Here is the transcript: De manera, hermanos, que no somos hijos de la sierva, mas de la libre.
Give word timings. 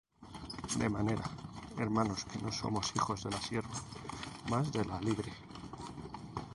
De 0.79 0.89
manera, 0.89 1.21
hermanos, 1.77 2.25
que 2.25 2.39
no 2.39 2.51
somos 2.51 2.91
hijos 2.95 3.23
de 3.23 3.29
la 3.29 3.39
sierva, 3.39 3.75
mas 4.49 4.71
de 4.71 4.83
la 4.83 4.99
libre. 4.99 5.31